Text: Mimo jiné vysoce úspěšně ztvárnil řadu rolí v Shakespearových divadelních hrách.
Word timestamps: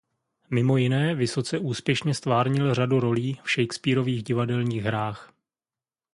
Mimo 0.49 0.77
jiné 0.77 1.15
vysoce 1.15 1.57
úspěšně 1.59 2.13
ztvárnil 2.13 2.73
řadu 2.73 2.99
rolí 2.99 3.39
v 3.43 3.49
Shakespearových 3.51 4.23
divadelních 4.23 4.83
hrách. 4.83 5.33